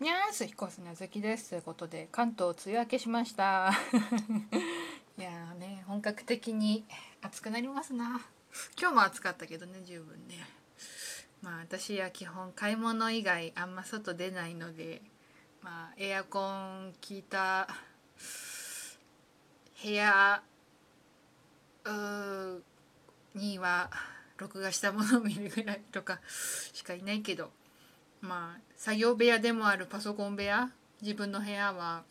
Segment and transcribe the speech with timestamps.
[0.00, 0.46] にゃーす。
[0.46, 1.50] 彦砂月です。
[1.50, 3.70] ということで関東梅雨明けしました。
[5.18, 6.86] いやーね本格的に
[7.20, 8.22] 暑くなりますな。
[8.80, 10.48] 今日も暑かったけどね十分ね。
[11.42, 15.02] まあ私は基本買い物以外あんま外出ないので
[15.60, 17.68] まあエアコン効いた
[19.84, 20.42] 部屋
[23.34, 23.90] には
[24.38, 26.22] 録画したものを見るぐらいとか
[26.72, 27.52] しかいないけど
[28.20, 30.70] まあ作業部屋でもあるパソコン部屋
[31.02, 32.02] 自分の部屋は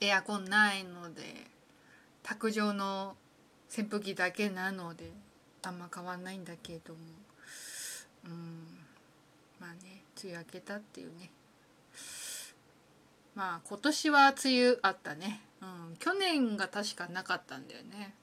[0.00, 1.22] エアコンないので
[2.22, 3.16] 卓上の
[3.70, 5.10] 扇風機だけなので
[5.62, 7.00] あんま変わんないんだけども。
[8.26, 8.78] うん
[9.60, 11.30] まあね梅雨明けたっていうね。
[13.34, 18.14] まあ今年は梅雨あったね、うん、去年が確かなかったんだよね。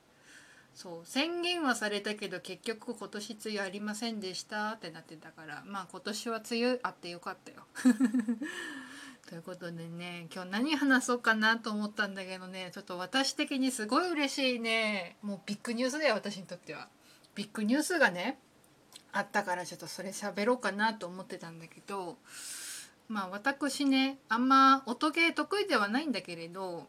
[0.73, 7.63] そう宣言はされたけど結局今年梅雨ありませんでしたってなってたからまあ今年は梅雨あってよかったよ。
[9.30, 16.90] ということでね今日何話そうかなと思ったんだけどねちょっと私的にすごい嬉しいねもうビッグニュースだよ私にとっては。
[17.35, 18.38] ビッグニュースがね
[19.12, 22.18] あったからちょっとそれ喋ろうかなと思ってたんだけど
[23.07, 26.88] まあ私ねあんま音ゲー得意ではないんだけれど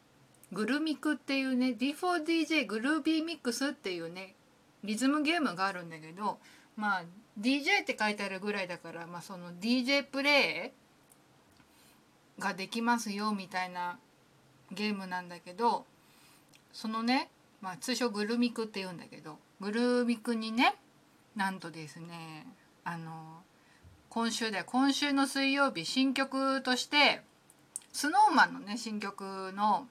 [0.54, 4.34] グルミクっていうね D4DJ グルービーミックスっていうね
[4.84, 6.38] リズムゲームがあるんだけど
[6.76, 7.04] まあ
[7.40, 10.72] DJ って書いてあるぐらいだから、まあ、その DJ プレ
[12.38, 13.98] イができますよみたいな
[14.70, 15.84] ゲームなんだけど
[16.72, 17.28] そのね、
[17.60, 20.76] まあ、通称グルミクって言うんだけどグルミクにね
[21.34, 22.46] なんとですね
[22.84, 23.42] あの
[24.08, 27.22] 今週で今週の水曜日新曲として
[27.92, 29.86] SnowMan のね新曲の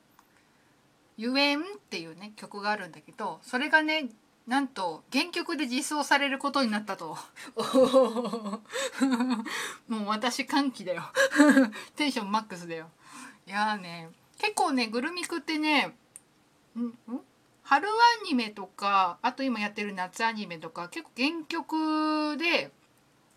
[1.18, 4.10] ゆえんっていうね曲があるんだけどそれがね
[4.48, 7.18] なんと原曲で実装されることになったと。
[9.88, 11.04] もう私歓喜だよ。
[11.96, 12.90] テンションマックスだよ。
[13.48, 15.96] いやね結構ねグルミクってねん
[17.64, 17.92] 春ア
[18.26, 22.72] ニメとかあと今やってる夏アニメとか結構原曲で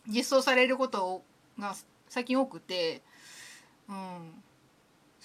[0.09, 1.25] 実装されること
[1.59, 1.77] が
[2.09, 3.03] 最近多くて
[3.89, 4.43] うん。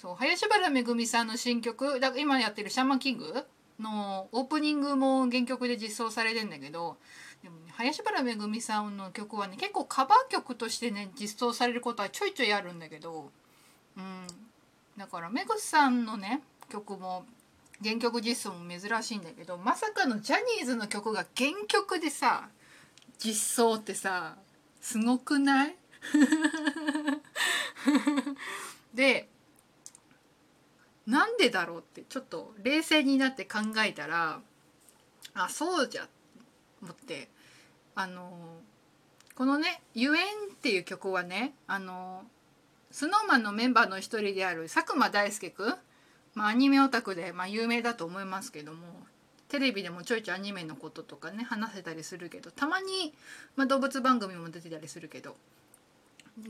[0.02, 3.46] そう林原めぐみさんの新曲だ今やってる「シャーマンキング」
[3.78, 6.96] のオープニングも原曲で実装されてんだけど
[7.40, 13.30] でも、ね、林原めぐみさんの曲はね結構カバー曲としてね実装されることはちょいちょいあるんだけど、
[13.96, 14.26] うん、
[14.96, 17.24] だからめぐさんのね曲も
[17.80, 22.48] 原曲実装も珍しいんだけどまさかのジャニーズの曲が原曲でさ
[23.18, 24.34] 実装ってさ
[24.80, 25.76] すごくない？
[28.92, 29.28] で
[31.06, 34.40] なんでだろうってちょっと冷静になって考えたら
[35.34, 36.06] あそうじゃ
[36.82, 37.28] 思って
[37.94, 38.30] あの
[39.34, 42.24] このね「ゆえん」っていう曲はねあの
[42.92, 45.74] SnowMan のメンバーの一人である佐久間大介くん、
[46.34, 48.78] まあ、アニメオタクで、まあ、有名だと思いますけども
[49.48, 53.14] テレビでもちょいちょいアニメのこととかね話せたりするけどたまに、
[53.56, 55.36] まあ、動物番組も出てたりするけど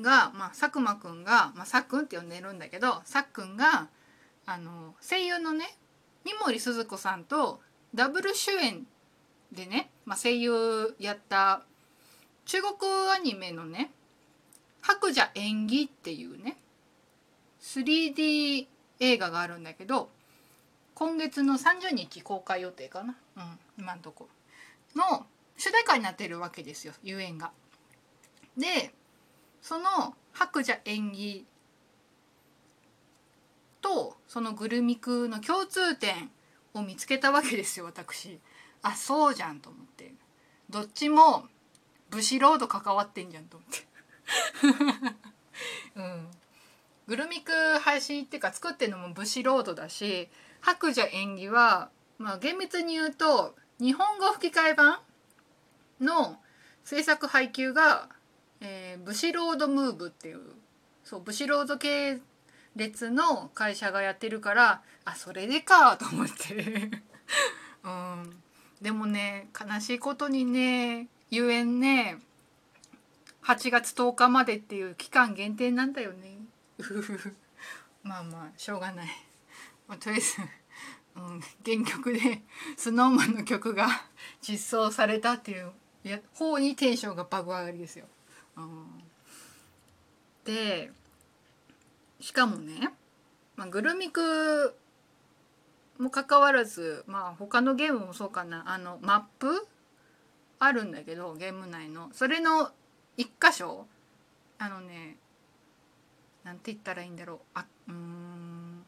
[0.00, 3.88] が、まあ、佐久間くんが、まあ、さっくんって呼んでるんだけどさっくんが
[4.47, 5.76] 「あの声優のね
[6.25, 7.60] 三森すず子さんと
[7.94, 8.86] ダブル主演
[9.53, 11.62] でね、まあ、声優やった
[12.47, 12.75] 中国
[13.14, 13.91] アニメのね
[14.81, 16.56] 「白蛇演技」っていうね
[17.60, 18.66] 3D
[19.00, 20.10] 映画があるんだけど
[20.94, 24.28] 今月の30日公開予定かな、うん、今んとこ
[24.97, 25.26] の
[25.56, 27.52] 主題歌になってるわけですよ遊園が。
[28.56, 28.92] で
[29.60, 31.47] その「白蛇演技」
[33.82, 36.31] とそのグルミクの共通点
[36.72, 38.38] を見つけたわけですよ私。
[38.82, 40.15] あそうじゃんと思って。
[40.70, 41.44] どっちも
[42.10, 43.87] ブシロード関わってんじゃんと思って。
[45.97, 46.31] うん、
[47.06, 50.28] グルミク配信っていうか作ってるのもブシロードだし
[50.60, 55.00] 白蛇演技はまあ厳密に言うと日本語吹き替え版
[56.00, 56.41] の
[56.84, 58.09] 制作配給が、
[58.60, 60.41] えー、ブシロードムーブっていう
[61.04, 62.20] そうブシロード系
[62.76, 66.90] 列の会社がやってるからあそれでかと思って。
[67.84, 68.42] うん。
[68.80, 72.19] でもね悲しいことにねゆえんね
[73.44, 76.38] 8月10日までっていう期間限定なんだよね。
[78.02, 79.08] まあまあしょうがない、
[79.86, 80.36] まあ、とりあえず、
[81.14, 82.42] うん、原曲で
[82.76, 83.88] SnowMan の曲が
[84.40, 85.72] 実装されたっていう
[86.02, 88.06] や方にテンションが爆上がりですよ。
[88.56, 89.04] うん、
[90.44, 90.90] で
[92.22, 92.90] しかもね、
[93.56, 94.74] まあ、グルミク
[95.98, 98.64] もかかわらずまあ他のゲームもそうかな。
[98.66, 99.66] あのマップ？
[100.58, 102.08] あるんだけどゲーム内の。
[102.12, 102.70] それの
[103.19, 103.86] 1箇所？
[104.58, 105.16] あのね
[106.44, 107.38] なんて言ったらいいんだろう。
[107.54, 108.84] あうん。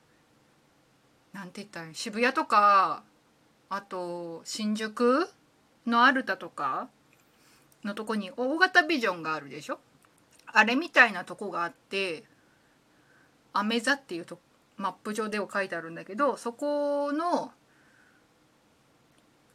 [1.33, 1.95] なんて言ったらいい？
[1.95, 3.03] 渋谷とか
[3.69, 5.29] あと新宿
[5.87, 6.89] のアルタとか？
[7.85, 9.79] のとこに大型ビジョンがあるでしょ？
[10.47, 12.25] あれみたいなとこがあって
[13.55, 14.39] アメ座っていうと
[14.77, 17.53] マップ上では書いてあるんだけどそこの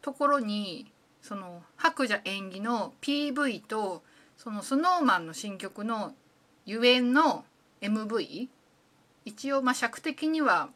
[0.01, 0.91] ところに
[1.21, 4.01] その白蛇縁起の PV と
[4.37, 6.15] その SnowMan の新曲の
[6.65, 7.43] 「ゆえん」の
[7.81, 8.47] MV
[9.25, 10.69] 一応まあ尺的には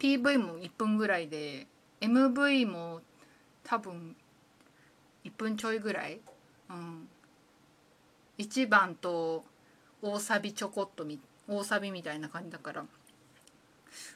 [0.00, 1.68] PV も1分ぐらいで
[2.00, 3.00] MV も
[3.62, 4.16] 多分
[5.24, 6.20] 1分ちょいぐらい、
[6.68, 7.08] うん、
[8.38, 9.44] 1番と
[10.02, 12.84] 大サビちょこっとみ大サビみたいな感じだから、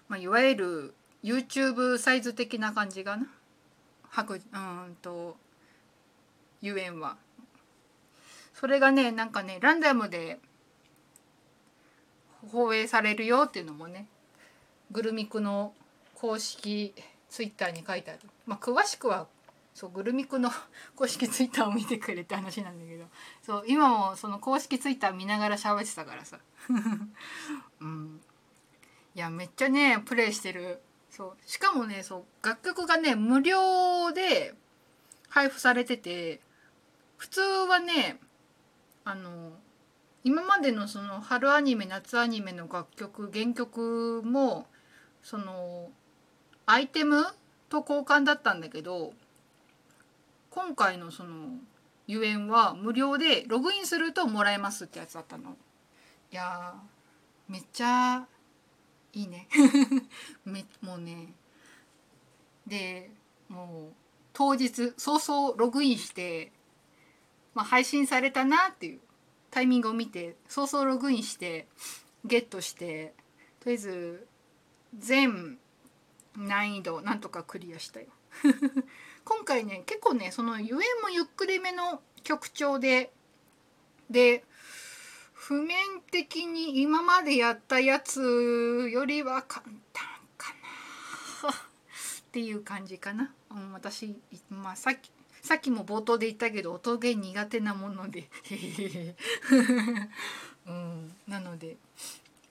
[0.09, 0.95] まあ、いわゆる
[1.25, 3.27] YouTube サイズ的な感じかな。
[4.11, 5.37] 白うんと
[6.63, 7.17] ゆえんは。
[8.55, 10.39] それがねなんかねランダムで
[12.53, 14.07] 放映されるよっていうのもね
[14.93, 15.75] グルミクの
[16.15, 16.95] 公式
[17.29, 19.27] ツイッターに書いてある、まあ、詳しくは
[19.75, 20.51] そうグルミクの
[20.95, 23.05] 公式ツイッターを見てくれって話なんだけど。
[23.43, 26.39] そう今もその公式ツイッター見ながら喋ってたからさ、
[27.81, 28.21] うん、
[29.17, 30.81] いやめっちゃねプレイしてる。
[31.11, 31.37] そう。
[31.45, 34.55] しかもねそう楽曲がね無料で
[35.29, 36.41] 配布されてて
[37.17, 38.21] 普通はね
[39.05, 39.53] あの
[40.23, 44.67] 今までのその春アニメ夏アニメの楽曲原曲も
[45.23, 45.91] その
[46.67, 47.25] アイテム
[47.69, 49.13] と交換だったんだけど
[50.55, 51.49] 今回のその
[52.07, 55.57] ゆえんは無料でログインするともらえますってやつだったの。
[56.31, 56.75] いや
[57.49, 58.25] めっちゃ
[59.13, 59.49] いいね。
[60.47, 61.35] めもうね。
[62.69, 63.11] で
[63.49, 63.95] もう
[64.33, 66.53] 当日早々ログインして、
[67.53, 69.01] まあ、配信されたなっていう。
[69.51, 71.69] タイミングを見て早々ログインして
[72.25, 73.15] ゲットして
[73.61, 74.27] とりあえず
[74.97, 75.59] 全
[76.37, 78.07] 難易度なんとかクリアしたよ。
[79.25, 80.69] 今回ね結構ねそのゆえ
[81.03, 83.11] もゆっくりめの曲調で
[84.11, 84.45] で
[85.33, 85.79] 譜面
[86.11, 90.05] 的に今までやったやつよりは簡単
[90.39, 90.55] か
[91.43, 91.55] なっ
[92.33, 94.17] ていう感じかな、うん、私、
[94.51, 95.11] まあ、さっき
[95.43, 98.31] さっきも冒頭で言ったけど音ゲー苦手なもので。
[100.67, 101.77] うん、なので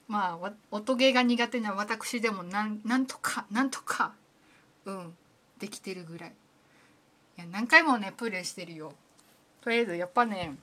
[0.08, 4.14] まあ音ゲーが苦手な私でもなんなんとかなんとか
[4.86, 5.18] うん
[5.58, 6.34] できてるぐらい。
[7.54, 8.94] 何回もねプレイしてるよ。
[9.62, 10.56] とりあえずやっぱね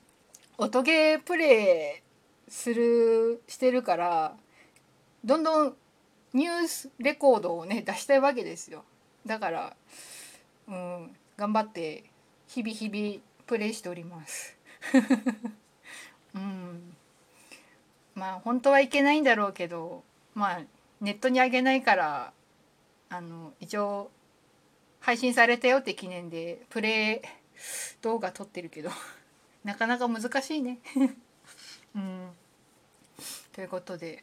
[0.58, 2.02] 音ゲープレ
[2.48, 4.34] イするしてるから
[5.24, 5.76] どんどん
[6.34, 8.82] ニュースレコードをね出したいわけですよ。
[9.24, 9.76] だから
[10.66, 12.02] うん頑張って
[12.48, 14.56] 日々日々プレイしております。
[16.34, 16.96] うん。
[18.16, 20.02] まあ本当はいけないんだろうけど
[20.34, 20.60] まあ
[21.00, 22.32] ネットにあげないから
[23.10, 24.10] あの一応
[25.00, 27.20] 配信されたよって記念でプレイ
[28.02, 28.90] 動画撮ってるけど
[29.64, 30.78] なかなか難しいね。
[31.94, 32.30] うん。
[33.52, 34.22] ということで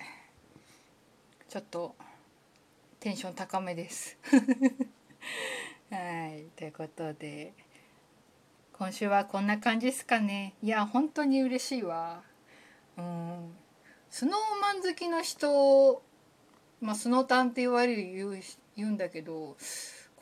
[1.50, 1.96] ちょっと
[3.00, 4.18] テンション高めです。
[5.92, 6.46] はい。
[6.56, 7.54] ということで。
[8.74, 10.54] 今週はこんな感じですかね。
[10.62, 12.22] いや本当に嬉しいわ。
[12.96, 13.58] うん。
[14.12, 16.04] スノーマン好きの人
[16.80, 18.40] まあスノータンって言われる言う
[18.76, 19.58] 言うんだけど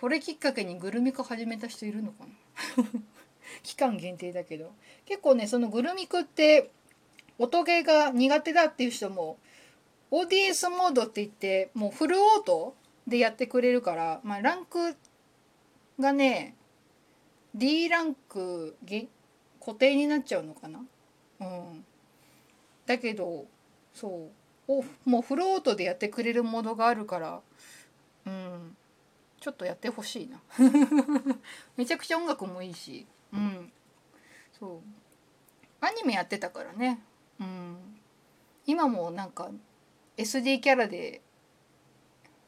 [0.06, 2.26] これきっかけにグルミク始めた人いるのか
[2.78, 2.86] な？
[3.64, 4.72] 期間限定だけど。
[5.08, 6.70] 結構ねそのグルミクって
[7.40, 9.40] 音ゲーが苦手だっていう人も
[10.12, 12.76] ODS モードって言ってもうフルオート
[13.08, 14.96] でやってくれるから、まあ、ランク
[16.00, 16.56] がね
[17.56, 18.78] D ランク
[19.60, 20.86] 固定になっちゃうのかな？
[21.40, 21.86] うん。
[22.86, 23.48] だけど
[23.92, 24.30] そ
[24.68, 24.84] う。
[25.10, 27.42] もうフロートでやってくれるものがあるから。
[28.28, 28.78] うん。
[29.46, 30.42] ちょっとやってほしいな。
[31.78, 33.06] めちゃくちゃ音楽もいいし。
[33.32, 33.72] うん。
[34.52, 34.82] そう。
[35.82, 37.00] アニメやってたからね。
[37.40, 37.78] うん。
[38.66, 39.52] 今もなんか
[40.18, 41.22] SD キャラで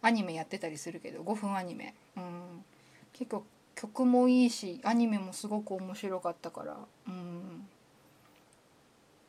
[0.02, 1.94] アニメやってたりするけど5分アニメ。
[2.16, 2.66] うん。
[3.14, 6.78] 結構曲もいいしアニメもすごく面白かったから、
[7.08, 7.68] うん、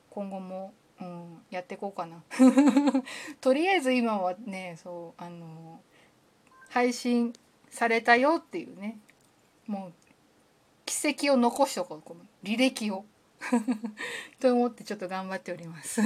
[0.09, 0.73] 今後も、
[1.03, 2.23] うん、やっていこうかな。
[3.43, 5.83] とりあえず今はねそうあの
[6.71, 7.35] 配信
[7.71, 8.99] されたよっていうね。
[9.67, 9.93] もう
[10.87, 12.03] 奇跡を残しとこう。
[12.03, 13.05] この履歴を。
[14.41, 16.01] と思ってちょっと頑張っております。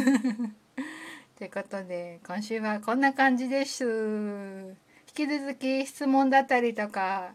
[1.38, 3.84] ということで今週はこんな感じです。
[3.84, 4.76] 引
[5.14, 7.32] き続き質問だったりとか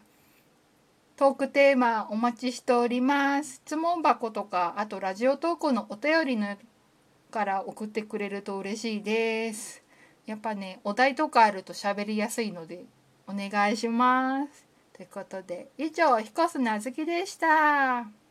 [1.18, 3.56] トークテーマお待ちしております。
[3.56, 6.56] 質問箱とか、あとラジオトークのお便りの
[7.32, 9.82] から送ってくれると嬉しいです。
[10.26, 12.84] やっぱねお題とかあると喋りやすいので
[13.28, 18.27] お願いしますということで以上彦砂月でした。